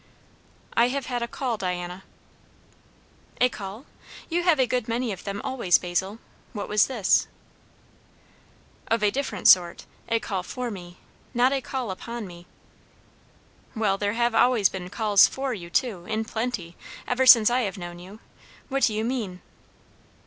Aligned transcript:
"I 0.73 0.87
have 0.87 1.05
had 1.05 1.21
a 1.21 1.27
call, 1.27 1.57
Diana." 1.57 2.01
"A 3.39 3.49
call? 3.49 3.85
You 4.29 4.41
have 4.41 4.59
a 4.59 4.65
good 4.65 4.87
many 4.87 5.11
of 5.11 5.25
them 5.25 5.39
always, 5.43 5.77
Basil. 5.77 6.17
What 6.53 6.67
was 6.67 6.87
this?" 6.87 7.27
"Of 8.87 9.03
a 9.03 9.11
different 9.11 9.47
sort. 9.47 9.85
A 10.09 10.19
call 10.19 10.41
for 10.41 10.71
me 10.71 10.97
not 11.35 11.53
a 11.53 11.61
call 11.61 11.91
upon 11.91 12.25
me." 12.25 12.47
"Well, 13.75 13.99
there 13.99 14.13
have 14.13 14.33
always 14.33 14.69
been 14.69 14.89
calls 14.89 15.27
for 15.27 15.53
you 15.53 15.69
too, 15.69 16.05
in 16.07 16.25
plenty, 16.25 16.75
ever 17.07 17.27
since 17.27 17.51
I 17.51 17.59
have 17.61 17.77
known 17.77 17.99
you. 17.99 18.21
What 18.69 18.81
do 18.81 18.95
you 18.95 19.05
mean?" 19.05 19.39